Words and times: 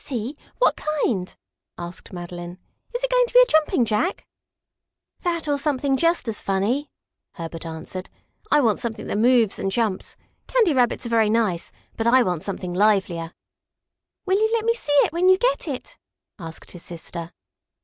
"Is 0.03 0.07
he? 0.07 0.35
What 0.57 0.77
kind?" 1.03 1.35
asked 1.77 2.11
Madeline. 2.11 2.57
"Is 2.91 3.03
it 3.03 3.11
going 3.11 3.27
to 3.27 3.33
be 3.35 3.39
a 3.39 3.45
Jumping 3.45 3.85
Jack?" 3.85 4.25
"That, 5.19 5.47
or 5.47 5.59
something 5.59 5.95
just 5.95 6.27
as 6.27 6.41
funny," 6.41 6.89
Herbert 7.35 7.67
answered. 7.67 8.09
"I 8.49 8.61
want 8.61 8.79
something 8.79 9.05
that 9.05 9.17
moves 9.19 9.59
and 9.59 9.69
jumps. 9.71 10.17
Candy 10.47 10.73
Rabbits 10.73 11.05
are 11.05 11.09
very 11.09 11.29
nice, 11.29 11.71
but 11.97 12.07
I 12.07 12.23
want 12.23 12.41
something 12.41 12.73
livelier." 12.73 13.31
"Will 14.25 14.39
you 14.39 14.51
let 14.53 14.65
me 14.65 14.73
see 14.73 14.91
it 15.03 15.13
when 15.13 15.29
you 15.29 15.37
get 15.37 15.67
it?" 15.67 15.99
asked 16.39 16.71
his 16.71 16.81
sister. 16.81 17.31